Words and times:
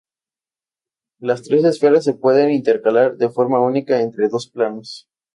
Las 1.19 1.43
tres 1.43 1.63
esferas 1.63 2.03
se 2.05 2.15
pueden 2.15 2.49
intercalar 2.49 3.17
de 3.17 3.29
forma 3.29 3.59
única 3.61 4.01
entre 4.01 4.29
dos 4.29 4.47
planos. 4.49 5.07